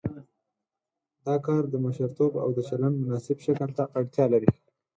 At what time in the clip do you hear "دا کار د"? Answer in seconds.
1.25-1.75